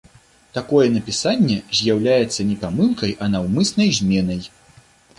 [0.55, 4.43] Такое напісанне з'яўляецца не памылкай, а наўмыснай зменай.